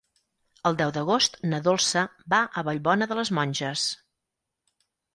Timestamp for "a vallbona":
2.49-3.11